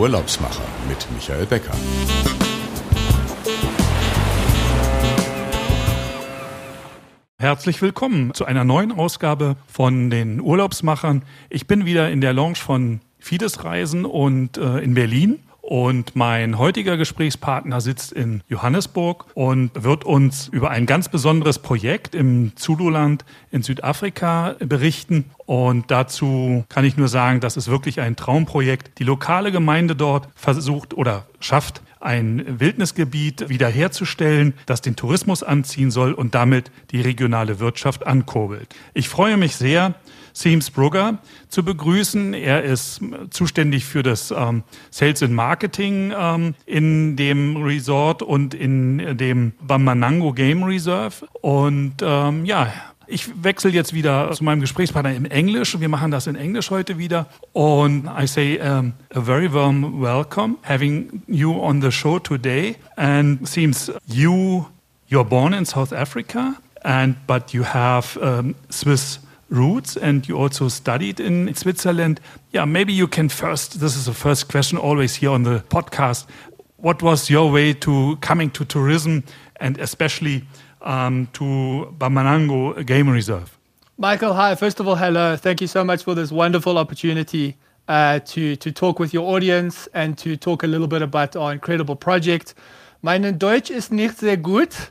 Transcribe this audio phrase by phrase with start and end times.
[0.00, 1.74] Urlaubsmacher mit Michael Becker.
[7.38, 11.22] Herzlich willkommen zu einer neuen Ausgabe von den Urlaubsmachern.
[11.50, 15.40] Ich bin wieder in der Lounge von Fides Reisen und äh, in Berlin.
[15.70, 22.16] Und mein heutiger Gesprächspartner sitzt in Johannesburg und wird uns über ein ganz besonderes Projekt
[22.16, 25.26] im Zululand in Südafrika berichten.
[25.46, 28.98] Und dazu kann ich nur sagen, das ist wirklich ein Traumprojekt.
[28.98, 36.14] Die lokale Gemeinde dort versucht oder schafft ein Wildnisgebiet wiederherzustellen, das den Tourismus anziehen soll
[36.14, 38.74] und damit die regionale Wirtschaft ankurbelt.
[38.92, 39.94] Ich freue mich sehr,
[40.32, 42.34] Seams Brugger zu begrüßen.
[42.34, 49.16] Er ist zuständig für das ähm, Sales and Marketing ähm, in dem Resort und in
[49.16, 51.26] dem Bambanango Game Reserve.
[51.40, 52.72] Und ähm, ja,
[53.10, 55.78] ich wechsle jetzt wieder zu meinem Gesprächspartner im Englisch.
[55.80, 57.26] Wir machen das in Englisch heute wieder.
[57.52, 62.76] Und I say um, a very warm welcome having you on the show today.
[62.96, 64.66] And seems you
[65.08, 69.18] you're born in South Africa, and but you have um, Swiss
[69.50, 72.20] roots and you also studied in Switzerland.
[72.52, 73.80] Yeah, maybe you can first.
[73.80, 76.26] This is the first question always here on the podcast.
[76.76, 79.24] What was your way to coming to tourism
[79.60, 80.44] and especially
[80.82, 83.58] um, to Bambanango Game Reserve.
[83.98, 84.54] Michael, hi.
[84.54, 85.36] First of all, hello.
[85.36, 87.56] Thank you so much for this wonderful opportunity
[87.86, 91.52] uh, to, to talk with your audience and to talk a little bit about our
[91.52, 92.54] incredible project.
[93.02, 94.90] Mein Deutsch ist nicht sehr gut.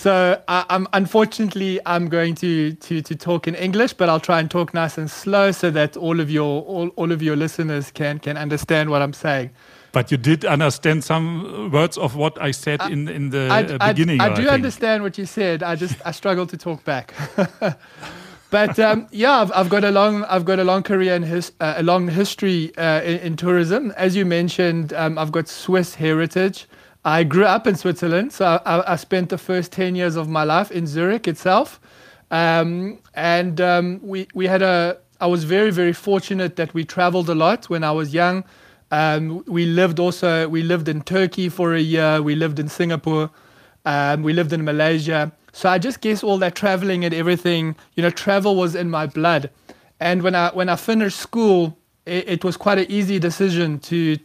[0.00, 4.40] So I, am unfortunately I'm going to, to to talk in English, but I'll try
[4.40, 7.90] and talk nice and slow so that all of your all, all of your listeners
[7.90, 9.50] can can understand what I'm saying.
[9.92, 13.62] But you did understand some words of what I said I, in in the I,
[13.62, 14.22] uh, beginning.
[14.22, 15.62] I, I do understand what you said.
[15.62, 17.12] I just I struggle to talk back.
[18.50, 21.52] but um, yeah, I've, I've, got a long I've got a long career in his,
[21.60, 23.92] uh, a long history uh, in, in, tourism.
[23.98, 26.66] As you mentioned, um, I've got Swiss heritage.
[27.04, 30.44] I grew up in Switzerland, so I, I spent the first ten years of my
[30.44, 31.80] life in Zurich itself,
[32.30, 34.98] um, and um, we we had a.
[35.20, 38.44] I was very very fortunate that we traveled a lot when I was young.
[38.90, 43.30] Um, we lived also, we lived in Turkey for a year, we lived in Singapore,
[43.84, 45.30] um, we lived in Malaysia.
[45.52, 49.06] So I just guess all that traveling and everything, you know, travel was in my
[49.06, 49.50] blood.
[50.00, 54.16] And when I, when I finished school, it, it was quite an easy decision to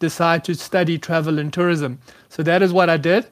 [0.00, 2.00] decide to study travel and tourism.
[2.28, 3.26] So that is what I did.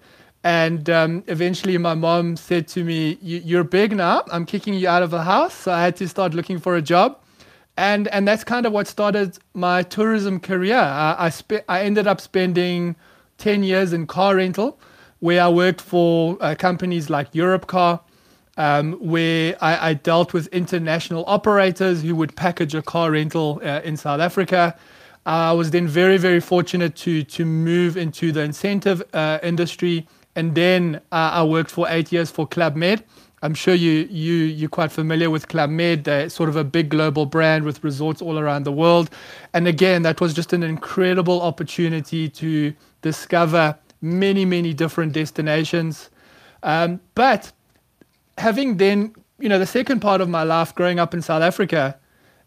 [0.44, 4.22] And um, eventually, my mom said to me, You're big now.
[4.30, 5.54] I'm kicking you out of the house.
[5.54, 7.18] So I had to start looking for a job
[7.78, 10.76] and and that's kind of what started my tourism career.
[10.76, 12.96] I I, spe- I ended up spending
[13.38, 14.78] ten years in car rental,
[15.20, 18.00] where I worked for uh, companies like Europcar,
[18.56, 23.80] um, where I, I, dealt with international operators who would package a car rental uh,
[23.84, 24.76] in South Africa.
[25.28, 30.54] I was then very very fortunate to to move into the incentive uh, industry, and
[30.54, 33.04] then uh, I worked for eight years for Club Med
[33.42, 36.04] I'm sure you you you're quite familiar with Club Med.
[36.04, 39.10] They're sort of a big global brand with resorts all around the world.
[39.54, 46.10] And again, that was just an incredible opportunity to discover many many different destinations.
[46.62, 47.52] Um, but
[48.38, 51.96] having then you know the second part of my life growing up in South Africa,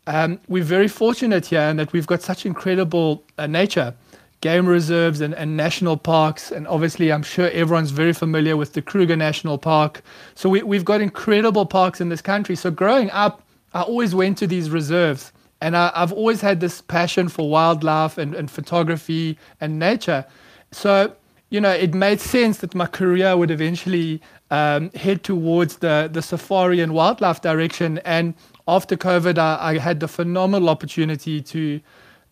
[0.07, 3.95] um, we're very fortunate here in that we've got such incredible uh, nature
[4.41, 6.51] game reserves and, and national parks.
[6.51, 10.01] And obviously, I'm sure everyone's very familiar with the Kruger National Park.
[10.35, 12.55] So we, we've got incredible parks in this country.
[12.55, 15.31] So growing up, I always went to these reserves.
[15.61, 20.25] And I, have always had this passion for wildlife and, and photography and nature.
[20.71, 21.15] So,
[21.51, 26.23] you know, it made sense that my career would eventually um, head towards the, the
[26.23, 27.99] safari and wildlife direction.
[27.99, 28.33] And
[28.67, 31.81] after COVID, I, I had the phenomenal opportunity to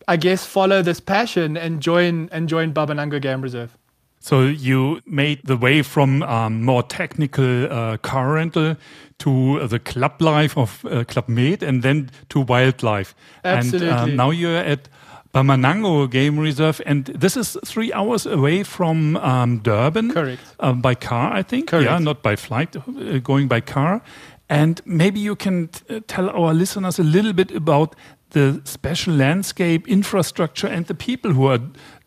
[0.09, 3.78] I guess, follow this passion and join and join Bambanango Game Reserve.
[4.19, 8.75] So you made the way from um, more technical uh, car rental
[9.19, 13.16] to uh, the club life of uh, Club Med and then to wildlife.
[13.46, 13.90] Absolutely.
[13.90, 14.90] And uh, now you're at
[15.34, 20.11] Bambanango Game Reserve, and this is three hours away from um, Durban.
[20.11, 20.41] Correct.
[20.59, 21.70] Uh, by car, I think.
[21.70, 21.90] Correct.
[21.90, 24.02] Yeah, not by flight, uh, going by car.
[24.49, 25.69] And maybe you can
[26.07, 27.96] tell our listeners a little bit about
[28.31, 31.59] the special landscape, infrastructure, and the people who are,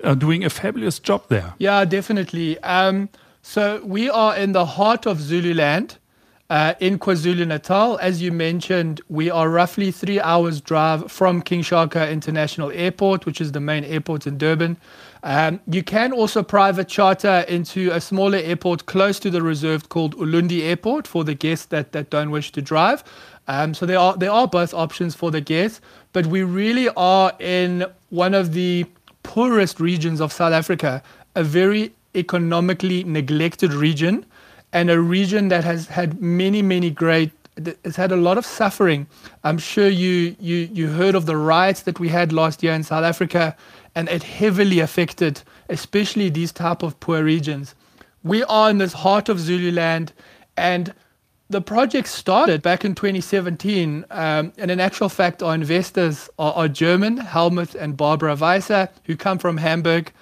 [0.05, 1.55] are doing a fabulous job there.
[1.59, 2.59] Yeah, definitely.
[2.61, 3.09] Um,
[3.43, 5.99] so we are in the heart of Zululand.
[6.51, 11.63] Uh, in KwaZulu Natal, as you mentioned, we are roughly three hours drive from King
[11.63, 14.77] Shaka International Airport, which is the main airport in Durban.
[15.25, 20.17] Um, you can also private charter into a smaller airport close to the reserve called
[20.17, 23.05] Ulundi Airport for the guests that, that don't wish to drive.
[23.49, 25.81] Um, so there are there are both options for the guests,
[26.13, 28.87] but we really are in one of the
[29.23, 31.03] poorest regions of South Africa,
[31.35, 34.25] a very economically neglected region,
[34.73, 39.07] and a region that has had many, many great it's had a lot of suffering.
[39.45, 42.83] I'm sure you, you you heard of the riots that we had last year in
[42.83, 43.55] South Africa,
[43.95, 47.75] and it heavily affected, especially these type of poor regions.
[48.23, 50.13] We are in this heart of Zululand,
[50.57, 50.95] and
[51.51, 56.69] the project started back in 2017, um, and in actual fact, our investors are, are
[56.69, 60.13] German, Helmut and Barbara Weiser, who come from Hamburg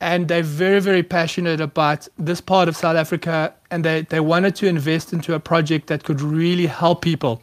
[0.00, 4.54] and they're very, very passionate about this part of South Africa, and they, they wanted
[4.56, 7.42] to invest into a project that could really help people.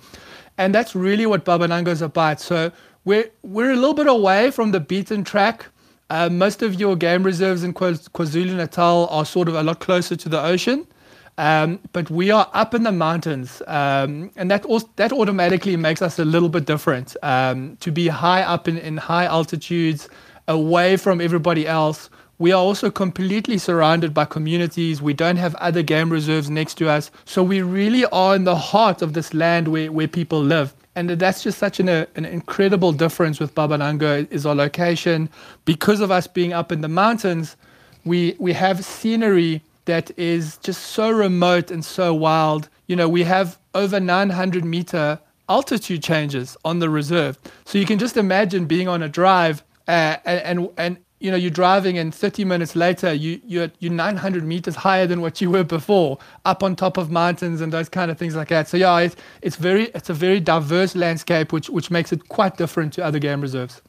[0.58, 2.40] And that's really what Babanango is about.
[2.40, 2.72] So
[3.06, 5.66] we're, we're a little bit away from the beaten track.
[6.14, 10.16] Uh, most of your game reserves in KwaZulu Natal are sort of a lot closer
[10.16, 10.86] to the ocean.
[11.40, 16.04] Um, but we are up in the mountains, um, and that also, that automatically makes
[16.04, 17.18] us a little bit different.
[17.24, 20.08] Um, to be high up in, in high altitudes,
[20.48, 25.02] away from everybody else, we are also completely surrounded by communities.
[25.02, 27.10] We don't have other game reserves next to us.
[27.26, 30.76] So we really are in the heart of this land where, where people live.
[30.96, 35.30] And that's just such an, a, an incredible difference with Babanango is our location.
[35.66, 37.56] Because of us being up in the mountains,
[38.06, 42.70] we, we have scenery that is just so remote and so wild.
[42.88, 45.20] You know, we have over 900 meter
[45.50, 47.38] altitude changes on the reserve.
[47.66, 51.50] So you can just imagine being on a drive uh, and, and you know, you're
[51.50, 55.64] driving and 30 minutes later, you, you're, you're 900 meters higher than what you were
[55.64, 58.68] before, up on top of mountains and those kind of things like that.
[58.68, 62.58] So yeah, it's, it's very, it's a very diverse landscape, which, which makes it quite
[62.58, 63.82] different to other game reserves.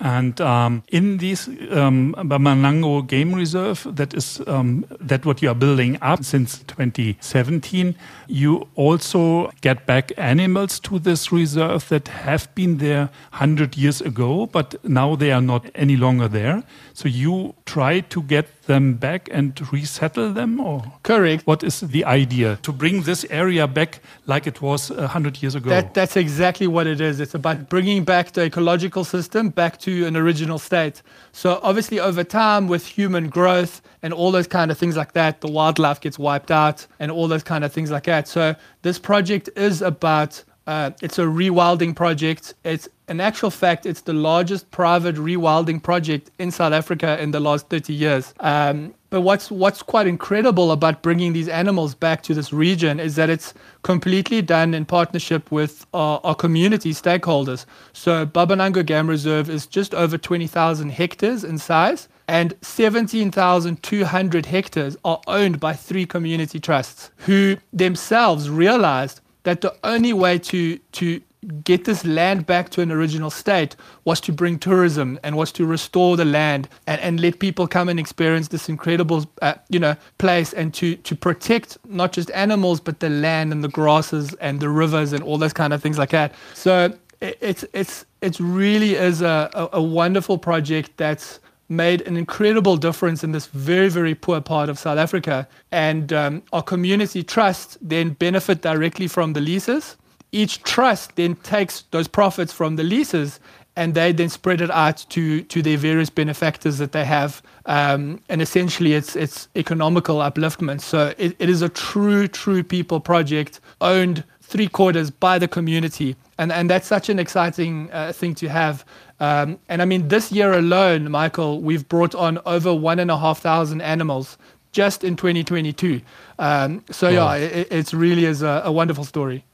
[0.00, 5.54] And um, in this um, Babanango Game Reserve, that is um, that what you are
[5.54, 7.94] building up since 2017,
[8.26, 14.46] you also get back animals to this reserve that have been there 100 years ago,
[14.46, 16.62] but now they are not any longer there.
[16.94, 21.46] So you try to get them back and resettle them, or correct?
[21.46, 25.54] What is the idea to bring this area back like it was uh, hundred years
[25.56, 25.70] ago?
[25.70, 27.18] That, that's exactly what it is.
[27.18, 31.02] It's about bringing back the ecological system back to an original state.
[31.32, 35.40] So obviously, over time, with human growth and all those kind of things like that,
[35.40, 38.28] the wildlife gets wiped out and all those kind of things like that.
[38.28, 42.54] So this project is about uh, it's a rewilding project.
[42.62, 47.40] It's in actual fact, it's the largest private rewilding project in South Africa in the
[47.40, 48.32] last 30 years.
[48.38, 53.16] Um, but what's what's quite incredible about bringing these animals back to this region is
[53.16, 53.52] that it's
[53.82, 57.66] completely done in partnership with our, our community stakeholders.
[57.92, 65.20] So Babanango Game Reserve is just over 20,000 hectares in size, and 17,200 hectares are
[65.26, 71.20] owned by three community trusts who themselves realized that the only way to to
[71.64, 75.64] get this land back to an original state was to bring tourism and was to
[75.64, 79.96] restore the land and, and let people come and experience this incredible uh, you know
[80.18, 84.60] place and to to protect not just animals but the land and the grasses and
[84.60, 86.34] the rivers and all those kind of things like that.
[86.54, 92.16] So it, it's it's it really is a, a, a wonderful project that's made an
[92.16, 95.48] incredible difference in this very, very poor part of South Africa.
[95.70, 99.96] And um, our community trusts then benefit directly from the leases.
[100.32, 103.40] Each trust then takes those profits from the leases
[103.76, 107.40] and they then spread it out to, to their various benefactors that they have.
[107.66, 110.80] Um, and essentially, it's, it's economical upliftment.
[110.80, 116.16] So it, it is a true, true people project owned three quarters by the community.
[116.36, 118.84] And, and that's such an exciting uh, thing to have.
[119.20, 123.18] Um, and I mean, this year alone, Michael, we've brought on over one and a
[123.18, 124.38] half thousand animals
[124.72, 126.00] just in 2022.
[126.38, 127.34] Um, so wow.
[127.34, 129.44] yeah, it, it's really is a, a, wonderful story.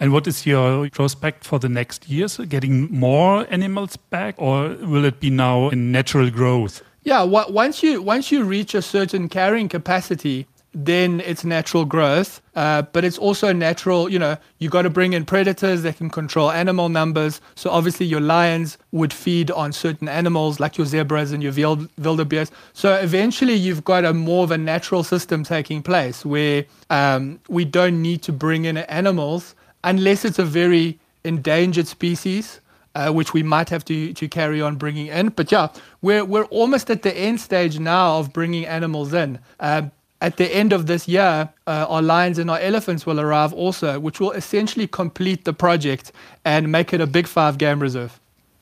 [0.00, 2.38] And what is your prospect for the next years?
[2.38, 6.82] Getting more animals back, or will it be now in natural growth?
[7.04, 12.42] Yeah, once you once you reach a certain carrying capacity, then it's natural growth.
[12.56, 16.10] Uh, but it's also natural, you know, you got to bring in predators that can
[16.10, 17.40] control animal numbers.
[17.54, 21.52] So obviously your lions would feed on certain animals like your zebras and your
[21.98, 22.52] wildebeest.
[22.72, 27.64] So eventually you've got a more of a natural system taking place where um, we
[27.64, 32.60] don't need to bring in animals unless it's a very endangered species.
[32.96, 35.28] Uh, which we might have to, to carry on bringing in.
[35.30, 35.66] But yeah,
[36.00, 39.40] we're, we're almost at the end stage now of bringing animals in.
[39.58, 39.88] Uh,
[40.20, 44.00] at the end of this year, uh, our lions and our elephants will arrive also,
[44.00, 46.12] which will essentially complete the project
[46.44, 48.20] and make it a big five game reserve.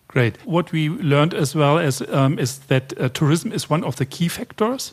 [0.09, 0.37] Great.
[0.45, 4.05] What we learned as well as, um, is that uh, tourism is one of the
[4.05, 4.93] key factors.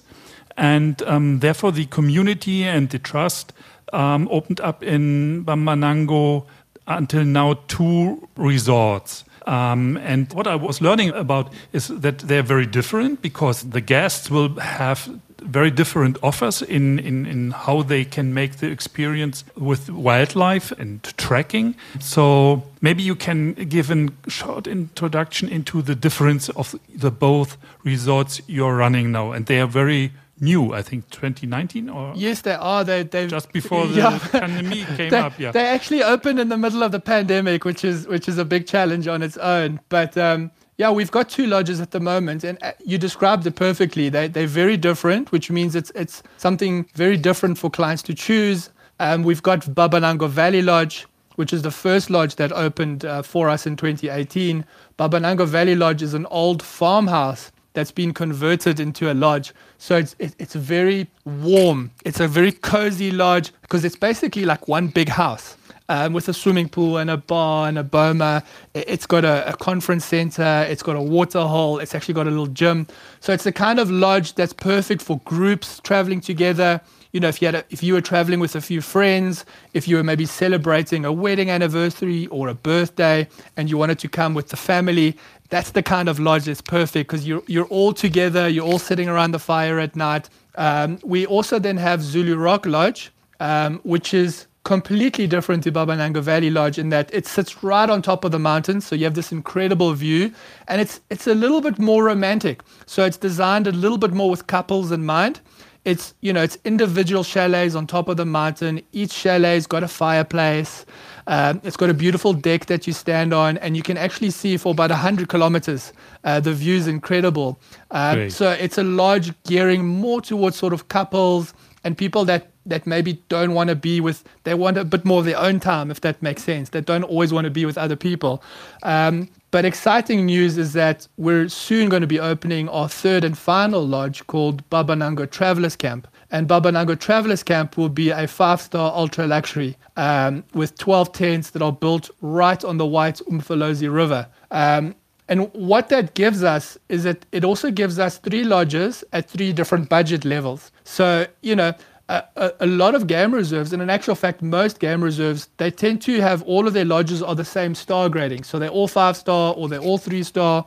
[0.56, 3.54] And um, therefore, the community and the trust
[3.94, 6.46] um, opened up in Babanango
[6.88, 9.24] until now two resorts.
[9.50, 14.30] Um, and what I was learning about is that they're very different because the guests
[14.30, 15.10] will have
[15.42, 21.02] very different offers in, in, in how they can make the experience with wildlife and
[21.18, 21.74] tracking.
[22.00, 28.42] So maybe you can give a short introduction into the difference of the both resorts
[28.46, 29.32] you're running now.
[29.32, 32.84] And they are very new, I think 2019 or yes, they are.
[32.84, 34.20] They they just before the yeah.
[34.32, 35.40] pandemic came they, up.
[35.40, 38.46] Yeah, they actually opened in the middle of the pandemic, which is which is a
[38.46, 39.80] big challenge on its own.
[39.90, 43.56] But um, yeah, we've got two lodges at the moment, and uh, you described it
[43.56, 44.08] perfectly.
[44.08, 48.70] They, they're very different, which means it's, it's something very different for clients to choose.
[49.02, 51.06] Um, we've got Babanango Valley Lodge,
[51.36, 54.66] which is the first lodge that opened uh, for us in 2018.
[54.98, 59.54] Babanango Valley Lodge is an old farmhouse that's been converted into a lodge.
[59.78, 61.92] So it's it, it's very warm.
[62.06, 65.56] It's a very cozy lodge because it's basically like one big house
[65.90, 68.44] um, with a swimming pool and a bar and a boma.
[68.74, 70.66] It's got a, a, conference center.
[70.70, 71.80] It's got a water hole.
[71.80, 72.88] It's actually got a little gym.
[73.20, 76.80] So it's the kind of lodge that's perfect for groups traveling together.
[77.12, 79.88] You know, if you had a, if you were traveling with a few friends, if
[79.88, 84.36] you were maybe celebrating a wedding anniversary or a birthday, and you wanted to come
[84.36, 85.18] with the family,
[85.50, 88.48] that's the kind of lodge that's perfect because you're you're all together.
[88.48, 90.30] You're all sitting around the fire at night.
[90.56, 96.22] Um, we also then have Zulu Rock Lodge, um, which is completely different to Babanango
[96.22, 98.82] Valley Lodge in that it sits right on top of the mountain.
[98.82, 100.32] So you have this incredible view
[100.68, 102.62] and it's it's a little bit more romantic.
[102.86, 105.40] So it's designed a little bit more with couples in mind.
[105.86, 108.82] It's you know it's individual chalets on top of the mountain.
[108.92, 110.86] Each chalet's got a fireplace.
[111.30, 114.58] Um, it's got a beautiful deck that you stand on, and you can actually see
[114.58, 115.94] for about 100 kilometers.
[116.24, 117.60] Uh, the view is incredible.
[117.92, 122.86] Um, so it's a lodge gearing more towards sort of couples and people that that
[122.86, 125.90] maybe don't want to be with they want a bit more of their own time
[125.90, 128.44] if that makes sense they don't always want to be with other people
[128.84, 133.38] um, but exciting news is that we're soon going to be opening our third and
[133.38, 138.94] final lodge called babanango travelers camp and babanango travelers camp will be a five star
[138.96, 144.28] ultra luxury um, with 12 tents that are built right on the white umfolozi river
[144.52, 144.96] um,
[145.30, 149.54] and what that gives us is that it also gives us three lodges at three
[149.54, 150.72] different budget levels.
[150.86, 151.74] So, you know,
[152.10, 156.02] a, a, lot of game reserves, and in actual fact, most game reserves, they tend
[156.02, 158.44] to have all of their lodges are the same star grading.
[158.44, 160.66] So they're all five star or they're all three star.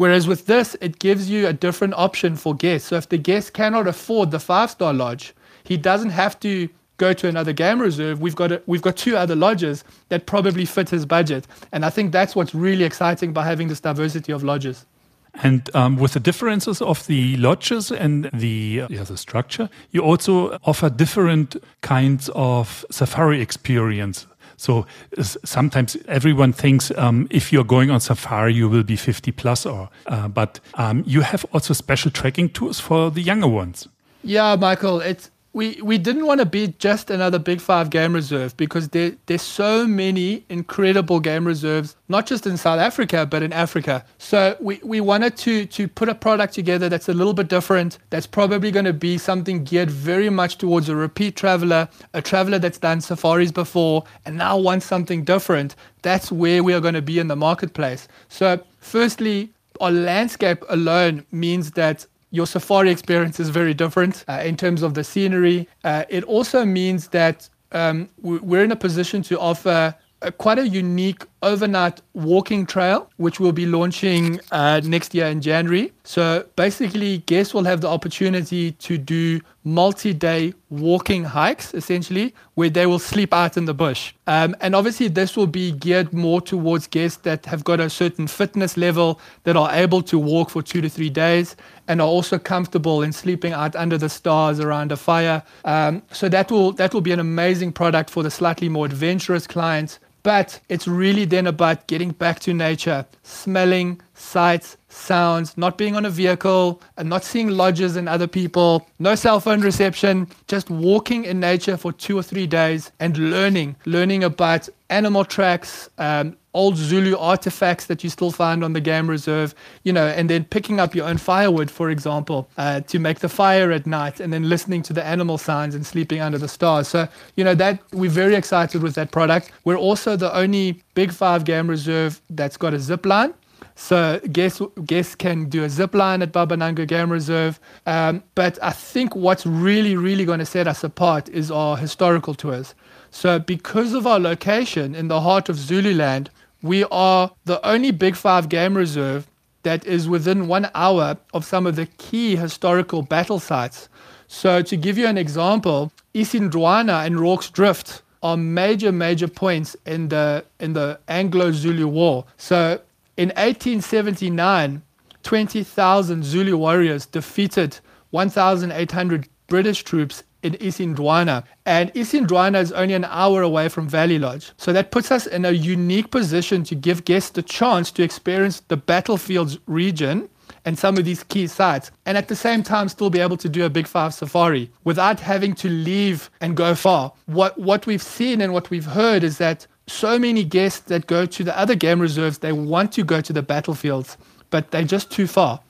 [0.00, 2.88] Whereas with this, it gives you a different option for guests.
[2.88, 7.12] So if the guest cannot afford the five star lodge, he doesn't have to go
[7.12, 8.18] to another game reserve.
[8.18, 11.90] We've got a, we've got two other lodges that probably fit his budget, and I
[11.90, 14.86] think that's what's really exciting by having this diversity of lodges.
[15.34, 20.58] And um, with the differences of the lodges and the, yeah, the structure, you also
[20.64, 24.26] offer different kinds of safari experience.
[24.60, 24.86] So
[25.16, 29.88] sometimes everyone thinks um, if you're going on safari, you will be 50 plus, or
[30.06, 33.88] uh, but um, you have also special trekking tours for the younger ones.
[34.22, 38.56] Yeah, Michael, it's we we didn't want to be just another big five game reserve
[38.56, 43.52] because there there's so many incredible game reserves not just in South Africa but in
[43.52, 44.04] Africa.
[44.18, 47.98] So we, we wanted to to put a product together that's a little bit different
[48.10, 52.58] that's probably going to be something geared very much towards a repeat traveler a traveler
[52.58, 55.74] that's done safaris before and now wants something different.
[56.02, 58.06] That's where we are going to be in the marketplace.
[58.28, 64.56] So firstly our landscape alone means that your safari experience is very different uh, in
[64.56, 65.68] terms of the scenery.
[65.84, 70.68] Uh, it also means that um, we're in a position to offer a, quite a
[70.68, 75.92] unique overnight walking trail, which we'll be launching uh, next year in January.
[76.04, 82.70] So basically, guests will have the opportunity to do multi day walking hikes, essentially, where
[82.70, 84.12] they will sleep out in the bush.
[84.26, 88.26] Um, and obviously, this will be geared more towards guests that have got a certain
[88.26, 91.56] fitness level that are able to walk for two to three days
[91.88, 95.42] and are also comfortable in sleeping out under the stars around a fire.
[95.64, 99.46] Um, so that will that will be an amazing product for the slightly more adventurous
[99.46, 105.96] clients but it's really then about getting back to nature, smelling, sights, sounds, not being
[105.96, 110.70] on a vehicle, and not seeing lodges and other people, no cell phone reception, just
[110.70, 116.36] walking in nature for two or three days and learning, learning about animal tracks, um,
[116.52, 119.54] old Zulu artifacts that you still find on the game reserve,
[119.84, 123.28] you know, and then picking up your own firewood, for example, uh, to make the
[123.28, 126.88] fire at night, and then listening to the animal sounds and sleeping under the stars.
[126.88, 127.06] So,
[127.36, 129.52] you know, that we're very excited with that product.
[129.64, 133.32] We're also the only Big Five game reserve that's got a zip line.
[133.80, 137.58] So guests, guests can do a zip line at Babanango Game Reserve.
[137.86, 142.34] Um, but I think what's really, really going to set us apart is our historical
[142.34, 142.74] tours.
[143.10, 146.28] So because of our location in the heart of Zululand,
[146.62, 149.26] we are the only Big Five game reserve
[149.62, 153.88] that is within one hour of some of the key historical battle sites.
[154.28, 160.08] So, to give you an example, Isandlwana and Rorke's Drift are major, major points in
[160.08, 162.26] the in the Anglo-Zulu War.
[162.36, 162.80] So,
[163.20, 164.80] in 1879,
[165.22, 167.78] 20,000 Zulu warriors defeated
[168.12, 171.44] 1,800 British troops in Isandlwana.
[171.66, 174.52] And Isandlwana is only an hour away from Valley Lodge.
[174.56, 178.60] So that puts us in a unique position to give guests the chance to experience
[178.68, 180.30] the battlefield's region
[180.64, 183.48] and some of these key sites, and at the same time still be able to
[183.48, 187.12] do a Big Five safari without having to leave and go far.
[187.26, 191.26] What what we've seen and what we've heard is that so many guests that go
[191.26, 194.16] to the other game reserves, they want to go to the battlefields,
[194.50, 195.60] but they're just too far.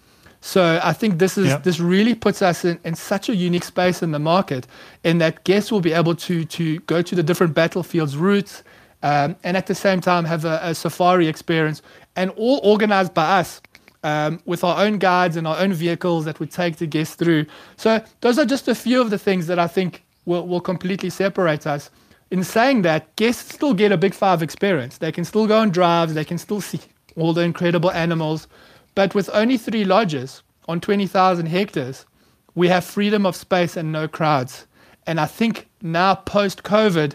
[0.42, 1.64] So I think this is yep.
[1.64, 4.66] this really puts us in, in such a unique space in the market,
[5.04, 8.62] in that guests will be able to to go to the different battlefields routes,
[9.02, 11.82] um, and at the same time have a, a, safari experience,
[12.16, 13.60] and all organized by us.
[14.02, 17.44] Um, with our own guides and our own vehicles that we take the guests through.
[17.76, 21.10] So those are just a few of the things that I think will, will completely
[21.10, 21.90] separate us.
[22.30, 24.98] In saying that, guests still get a big five experience.
[24.98, 26.80] They can still go on drives, they can still see
[27.16, 28.46] all the incredible animals,
[28.94, 32.06] but with only three lodges on 20,000 hectares,
[32.54, 34.66] we have freedom of space and no crowds.
[35.06, 37.14] And I think now, post COVID,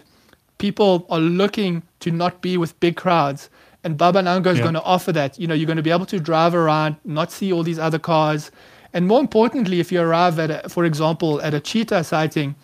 [0.58, 3.48] people are looking to not be with big crowds.
[3.84, 4.64] And Babanango is yeah.
[4.64, 5.38] going to offer that.
[5.38, 7.98] You know, you're going to be able to drive around, not see all these other
[7.98, 8.50] cars.
[8.92, 12.56] And more importantly, if you arrive at, a, for example, at a cheetah sighting,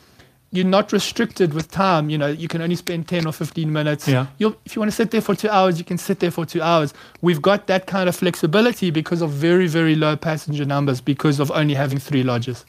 [0.53, 2.11] you're not restricted with time.
[2.11, 4.07] You know, you can only spend 10 or 15 minutes.
[4.07, 4.27] Yeah.
[4.37, 6.45] You'll, if you want to sit there for two hours, you can sit there for
[6.45, 6.93] two hours.
[7.23, 11.51] We've got that kind of flexibility because of very, very low passenger numbers because of
[11.51, 12.67] only having three lodges.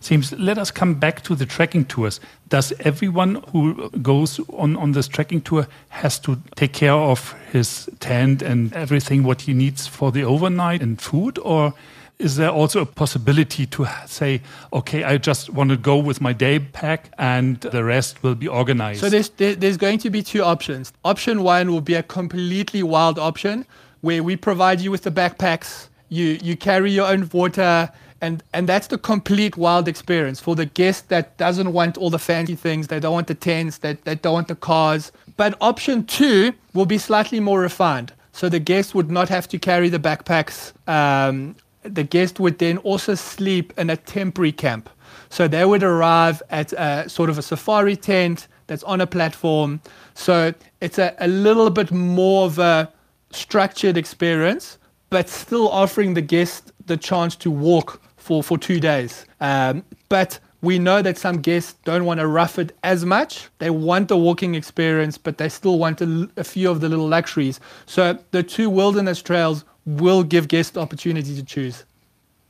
[0.00, 2.20] Seems, let us come back to the trekking tours.
[2.50, 7.88] Does everyone who goes on, on this trekking tour has to take care of his
[7.98, 11.74] tent and everything what he needs for the overnight and food or
[12.18, 16.32] is there also a possibility to say, okay, I just want to go with my
[16.32, 19.00] day pack and the rest will be organized?
[19.00, 20.92] So there's, there's going to be two options.
[21.04, 23.64] Option one will be a completely wild option
[24.00, 28.68] where we provide you with the backpacks, you, you carry your own water, and, and
[28.68, 32.88] that's the complete wild experience for the guest that doesn't want all the fancy things,
[32.88, 35.12] they don't want the tents, they, they don't want the cars.
[35.36, 38.12] But option two will be slightly more refined.
[38.32, 42.78] So the guest would not have to carry the backpacks um, the guest would then
[42.78, 44.90] also sleep in a temporary camp.
[45.30, 49.80] So they would arrive at a, sort of a safari tent that's on a platform.
[50.14, 52.92] So it's a, a little bit more of a
[53.30, 54.78] structured experience,
[55.10, 59.26] but still offering the guest the chance to walk for, for two days.
[59.40, 63.48] Um, but we know that some guests don't want to rough it as much.
[63.58, 67.06] They want the walking experience, but they still want a, a few of the little
[67.06, 67.60] luxuries.
[67.86, 69.64] So the two wilderness trails
[69.96, 71.84] will give guests the opportunity to choose.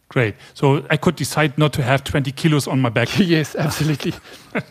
[0.08, 0.34] Great.
[0.54, 3.08] So I could decide not to have 20 kilos on my back.
[3.18, 4.14] yes, absolutely.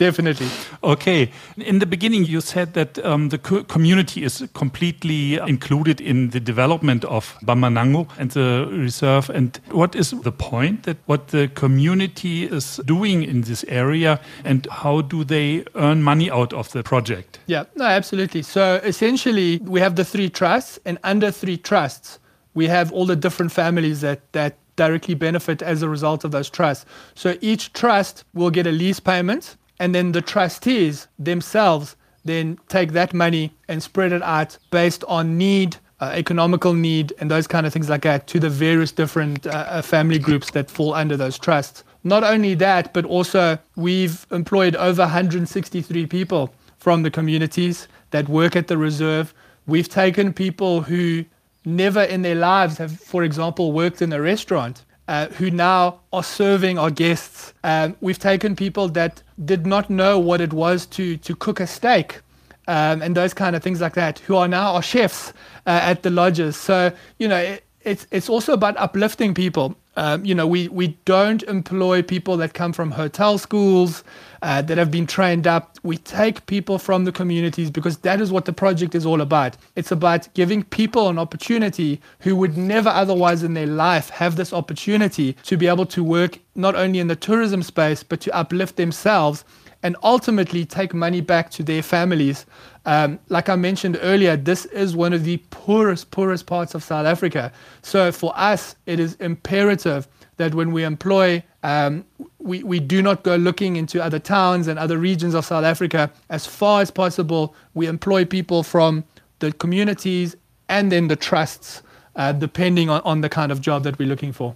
[0.00, 0.48] Definitely.
[0.82, 1.30] Okay.
[1.58, 6.40] In the beginning, you said that um, the co community is completely included in the
[6.40, 9.28] development of Bambanango and the reserve.
[9.28, 14.66] And what is the point that what the community is doing in this area and
[14.70, 17.38] how do they earn money out of the project?
[17.46, 18.40] Yeah, no, absolutely.
[18.40, 22.18] So essentially, we have the three trusts, and under three trusts,
[22.54, 26.48] we have all the different families that, that directly benefit as a result of those
[26.48, 26.86] trusts.
[27.14, 32.92] So each trust will get a lease payment and then the trustees themselves then take
[32.92, 37.66] that money and spread it out based on need, uh, economical need, and those kind
[37.66, 41.16] of things like that to the various different uh, uh family groups that fall under
[41.16, 41.82] those trusts.
[42.04, 48.56] Not only that, but also we've employed over 163 people from the communities that work
[48.56, 49.32] at the reserve.
[49.66, 51.24] We've taken people who
[51.64, 56.22] never in their lives have, for example, worked in a restaurant uh, who now are
[56.22, 57.39] serving our guests.
[57.64, 61.66] Um, we've taken people that did not know what it was to, to cook a
[61.66, 62.20] steak.
[62.68, 65.32] Um, and those kind of things like that, who are now our chefs
[65.66, 66.56] uh, at the lodges.
[66.56, 69.74] So, you know, it, it's, it's also about uplifting people.
[69.96, 74.04] Um, you know, we, we don't employ people that come from hotel schools
[74.42, 75.78] uh, that have been trained up.
[75.82, 79.56] We take people from the communities because that is what the project is all about.
[79.76, 84.52] It's about giving people an opportunity who would never otherwise in their life have this
[84.52, 88.76] opportunity to be able to work not only in the tourism space, but to uplift
[88.76, 89.44] themselves
[89.82, 92.46] and ultimately take money back to their families.
[92.86, 97.06] Um, like I mentioned earlier, this is one of the poorest, poorest parts of South
[97.06, 97.52] Africa.
[97.82, 102.04] So for us, it is imperative that when we employ, um,
[102.38, 106.10] we, we do not go looking into other towns and other regions of South Africa.
[106.28, 109.04] As far as possible, we employ people from
[109.38, 110.36] the communities,
[110.68, 111.82] and then the trusts,
[112.16, 114.54] uh, depending on, on the kind of job that we're looking for.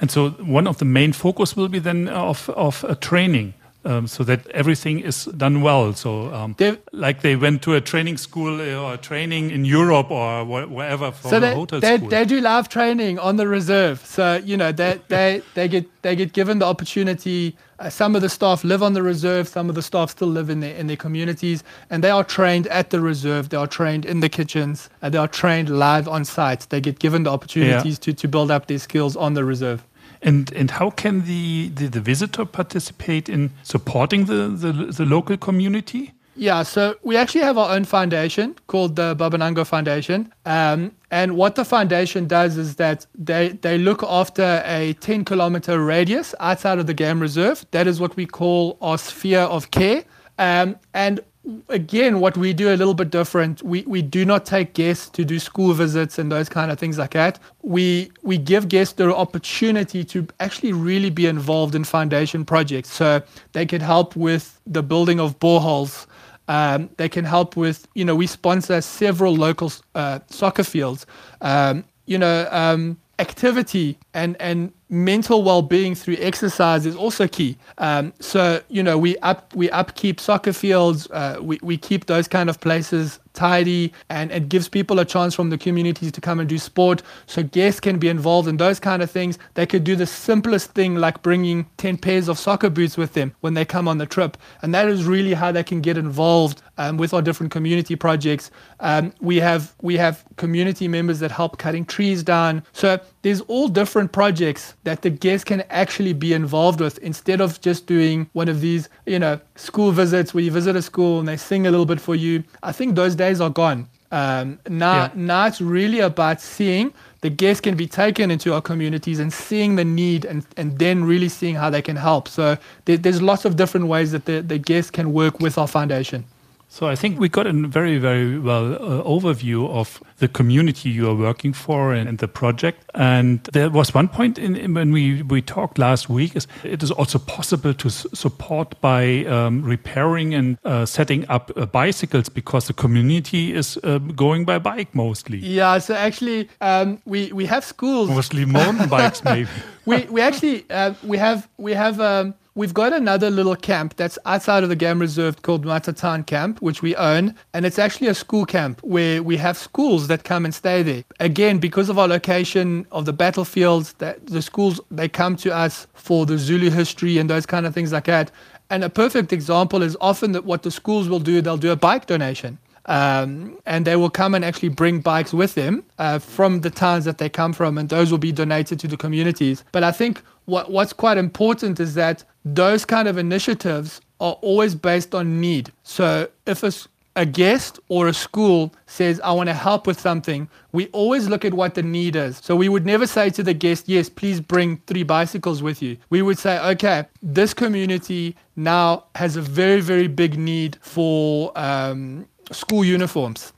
[0.00, 3.54] And so one of the main focus will be then of, of uh, training.
[3.84, 5.92] Um, so that everything is done well.
[5.92, 6.54] So, um,
[6.92, 11.10] like they went to a training school uh, or training in Europe or wh wherever
[11.10, 12.08] for so they, hotel they, school.
[12.08, 14.04] they do live training on the reserve.
[14.06, 17.56] So you know they they they get they get given the opportunity.
[17.78, 19.48] Uh, some of the staff live on the reserve.
[19.48, 22.68] Some of the staff still live in their in their communities, and they are trained
[22.68, 23.48] at the reserve.
[23.48, 24.88] They are trained in the kitchens.
[25.02, 26.66] and they are trained live on site.
[26.68, 28.04] They get given the opportunities yeah.
[28.04, 29.82] to to build up their skills on the reserve.
[30.22, 35.36] And and how can the, the, the visitor participate in supporting the, the, the local
[35.36, 36.12] community?
[36.34, 40.32] Yeah, so we actually have our own foundation called the Babanango Foundation.
[40.46, 45.84] Um, and what the foundation does is that they, they look after a 10 kilometer
[45.84, 47.66] radius outside of the game reserve.
[47.72, 50.04] That is what we call our sphere of care.
[50.38, 51.20] Um, and
[51.68, 53.62] again, what we do a little bit different.
[53.62, 56.98] We we do not take guests to do school visits and those kind of things
[56.98, 57.38] like that.
[57.62, 62.92] We we give guests the opportunity to actually really be involved in foundation projects.
[62.92, 66.06] So they can help with the building of boreholes.
[66.48, 71.06] Um, they can help with, you know, we sponsor several local uh, soccer fields.
[71.40, 77.56] Um, you know, um, activity and and mental well-being through exercise is also key.
[77.78, 82.28] Um, so you know we up we upkeep soccer fields, uh, we we keep those
[82.28, 86.40] kind of places tidy and it gives people a chance from the communities to come
[86.40, 87.02] and do sport.
[87.26, 89.38] So guests can be involved in those kind of things.
[89.54, 93.34] They could do the simplest thing like bringing 10 pairs of soccer boots with them
[93.40, 94.36] when they come on the trip.
[94.62, 98.50] And that is really how they can get involved um, with our different community projects.
[98.80, 102.62] Um, we have we have community members that help cutting trees down.
[102.72, 107.60] So there's all different projects that the guests can actually be involved with instead of
[107.60, 111.28] just doing one of these you know school visits where you visit a school and
[111.28, 112.42] they sing a little bit for you.
[112.62, 113.80] I think those days are gone.
[114.12, 115.10] Um, now, yeah.
[115.14, 119.76] now it's really about seeing the guests can be taken into our communities and seeing
[119.76, 122.28] the need and, and then really seeing how they can help.
[122.28, 125.68] So there, there's lots of different ways that the, the guests can work with our
[125.68, 126.24] foundation.
[126.72, 131.06] So I think we got a very, very well uh, overview of the community you
[131.06, 132.90] are working for and, and the project.
[132.94, 136.82] And there was one point in, in, when we, we talked last week is it
[136.82, 142.68] is also possible to support by um, repairing and uh, setting up uh, bicycles because
[142.68, 145.40] the community is uh, going by bike mostly.
[145.40, 148.08] Yeah, so actually um, we, we have schools.
[148.08, 149.50] Mostly mountain bikes maybe.
[149.84, 154.18] we, we actually, uh, we have, we have um, We've got another little camp that's
[154.26, 157.34] outside of the game reserve called Matatan Camp, which we own.
[157.54, 161.02] And it's actually a school camp where we have schools that come and stay there.
[161.18, 165.86] Again, because of our location of the battlefields, that the schools, they come to us
[165.94, 168.30] for the Zulu history and those kind of things like that.
[168.68, 171.76] And a perfect example is often that what the schools will do, they'll do a
[171.76, 172.58] bike donation.
[172.86, 177.04] Um, and they will come and actually bring bikes with them uh, from the towns
[177.04, 179.64] that they come from, and those will be donated to the communities.
[179.70, 184.74] But I think what, what's quite important is that those kind of initiatives are always
[184.74, 185.72] based on need.
[185.82, 186.72] So if a,
[187.16, 191.44] a guest or a school says, I want to help with something, we always look
[191.44, 192.38] at what the need is.
[192.38, 195.96] So we would never say to the guest, Yes, please bring three bicycles with you.
[196.10, 202.26] We would say, Okay, this community now has a very, very big need for um,
[202.50, 203.52] school uniforms.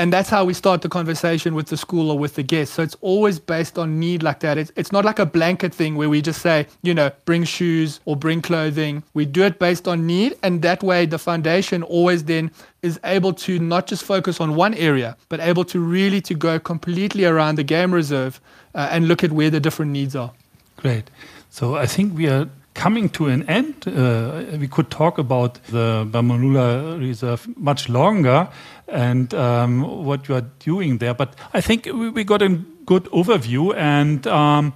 [0.00, 2.74] And that's how we start the conversation with the school or with the guests.
[2.74, 4.56] So it's always based on need like that.
[4.56, 8.00] It's, it's not like a blanket thing where we just say, you know, bring shoes
[8.06, 9.02] or bring clothing.
[9.12, 10.38] We do it based on need.
[10.42, 14.72] And that way, the foundation always then is able to not just focus on one
[14.72, 18.40] area, but able to really to go completely around the game reserve
[18.74, 20.32] uh, and look at where the different needs are.
[20.78, 21.10] Great.
[21.50, 23.86] So I think we are coming to an end.
[23.86, 28.48] Uh, we could talk about the Bambanula Reserve much longer
[28.88, 32.48] and um, what you are doing there, but I think we, we got a
[32.86, 33.74] good overview.
[33.76, 34.72] And um,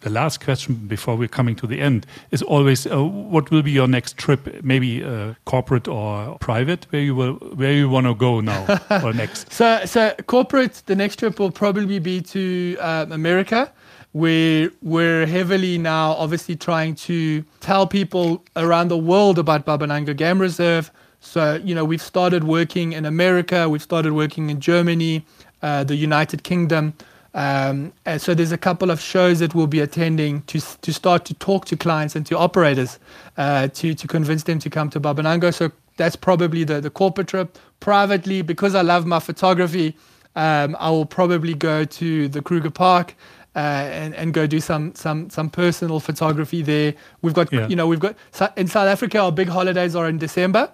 [0.00, 3.72] the last question before we're coming to the end is always, uh, what will be
[3.72, 4.62] your next trip?
[4.62, 6.86] Maybe uh, corporate or private?
[6.90, 9.52] Where you will, where you want to go now or next?
[9.52, 10.82] So, so corporate.
[10.86, 13.72] The next trip will probably be to uh, America
[14.12, 20.40] we're, we're heavily now obviously trying to tell people around the world about Babanango Game
[20.40, 20.90] Reserve.
[21.20, 25.24] So, you know, we've started working in America, we've started working in Germany,
[25.62, 26.94] uh, the United Kingdom.
[27.34, 31.34] Um, so there's a couple of shows that we'll be attending to, to start to
[31.34, 32.98] talk to clients and to operators
[33.36, 35.52] uh, to, to convince them to come to Babanango.
[35.52, 37.58] So that's probably the, the corporate trip.
[37.80, 39.96] Privately, because I love my photography,
[40.36, 43.14] um, I will probably go to the Kruger Park
[43.56, 46.94] uh, and and go do some some some personal photography there.
[47.22, 47.66] We've got yeah.
[47.68, 48.14] you know we've got
[48.56, 50.70] in South Africa our big holidays are in December.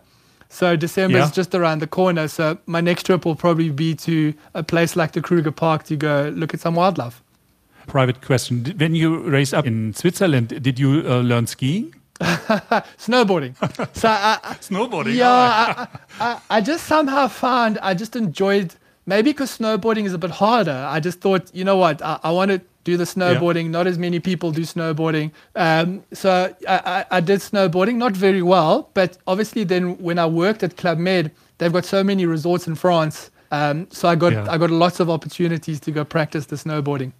[0.48, 1.24] So December Yeah.
[1.24, 2.28] is just around the corner.
[2.28, 5.96] So my next trip will probably be to a place like the Kruger Park to
[5.96, 7.22] go look at some wildlife.
[7.86, 8.64] Private question.
[8.76, 11.94] When you raised up in Switzerland, did you uh, learn skiing?
[12.98, 13.54] Snowboarding.
[13.96, 15.14] so I, Snowboarding.
[15.14, 15.88] yeah, I,
[16.20, 18.74] I, I just somehow found I just enjoyed
[19.06, 20.86] maybe because snowboarding is a bit harder.
[20.88, 23.70] I just thought, you know what, I, I want to do the snowboarding.
[23.70, 25.30] Not as many people do snowboarding.
[25.56, 30.26] Um, so I, I, I did snowboarding, not very well, but obviously then when I
[30.26, 33.30] worked at Club Med, they've got so many resorts in France.
[33.50, 34.46] Um, so I got Yeah.
[34.50, 37.12] I got lots of opportunities to go practice the snowboarding.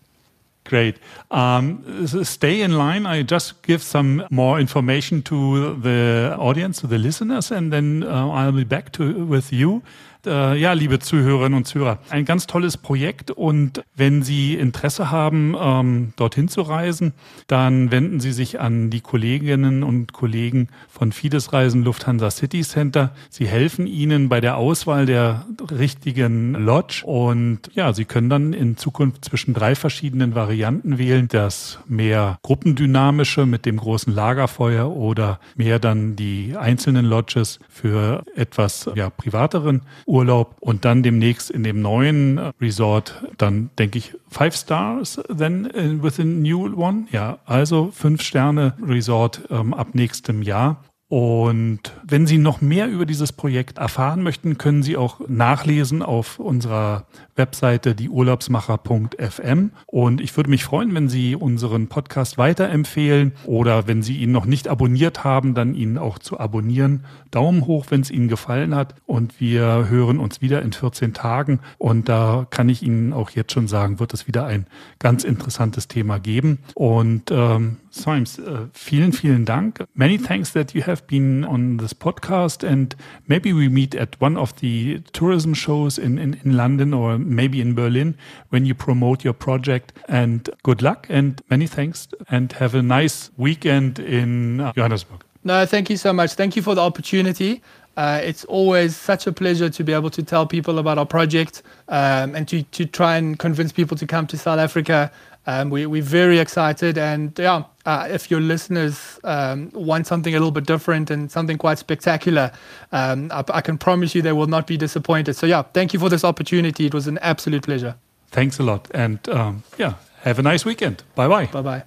[0.65, 0.97] Great.
[1.31, 3.05] Um, stay in line.
[3.07, 8.29] I just give some more information to the audience, to the listeners, and then uh,
[8.31, 9.83] I'll be back to with you.
[10.27, 15.55] Äh, ja, liebe Zuhörerinnen und Zuhörer, ein ganz tolles Projekt und wenn Sie Interesse haben,
[15.59, 17.13] ähm, dorthin zu reisen,
[17.47, 23.15] dann wenden Sie sich an die Kolleginnen und Kollegen von Fides Reisen Lufthansa City Center.
[23.29, 28.77] Sie helfen Ihnen bei der Auswahl der richtigen Lodge und ja, Sie können dann in
[28.77, 31.29] Zukunft zwischen drei verschiedenen Varianten wählen.
[31.29, 38.89] Das mehr gruppendynamische mit dem großen Lagerfeuer oder mehr dann die einzelnen Lodges für etwas
[38.95, 39.83] ja, privateren
[40.15, 45.67] Urlaub und dann demnächst in dem neuen äh, Resort dann denke ich Five Stars then
[45.67, 47.07] uh, with a new one.
[47.11, 50.83] Ja, also fünf Sterne Resort ähm, ab nächstem Jahr.
[51.15, 56.41] Und wenn Sie noch mehr über dieses Projekt erfahren möchten, können Sie auch nachlesen auf
[56.41, 59.71] unserer Webseite dieurlaubsmacher.fm.
[59.87, 64.45] Und ich würde mich freuen, wenn Sie unseren Podcast weiterempfehlen oder wenn Sie ihn noch
[64.45, 67.05] nicht abonniert haben, dann ihn auch zu abonnieren.
[67.31, 68.97] Daumen hoch, wenn es Ihnen gefallen hat.
[69.07, 71.61] Und wir hören uns wieder in 14 Tagen.
[71.79, 74.67] Und da kann ich Ihnen auch jetzt schon sagen, wird es wieder ein
[74.99, 76.59] ganz interessantes Thema geben.
[76.75, 79.85] Und ähm, Symes, äh, vielen, vielen Dank.
[79.95, 82.95] Many thanks that you have been on this podcast and
[83.29, 87.61] maybe we meet at one of the tourism shows in, in, in London or maybe
[87.61, 88.17] in Berlin
[88.51, 89.93] when you promote your project.
[90.09, 95.25] And good luck and many thanks and have a nice weekend in uh, Johannesburg.
[95.45, 96.33] No, thank you so much.
[96.33, 97.63] Thank you for the opportunity.
[97.97, 101.63] Uh, it's always such a pleasure to be able to tell people about our project
[101.89, 105.13] um, and to, to try and convince people to come to South Africa.
[105.47, 106.97] Um, we, we're very excited.
[106.99, 111.59] And yeah, uh, if your listeners um, want something a little bit different and something
[111.59, 112.51] quite spectacular,
[112.93, 115.35] um, I, I can promise you they will not be disappointed.
[115.35, 116.87] So yeah, thank you for this opportunity.
[116.87, 117.97] It was an absolute pleasure.
[118.31, 118.89] Thanks a lot.
[118.95, 121.03] And um, yeah, have a nice weekend.
[121.15, 121.47] Bye bye.
[121.47, 121.83] Bye bye.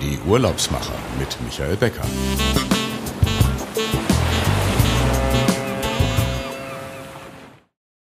[0.00, 2.02] Die Urlaubsmacher mit Michael Becker.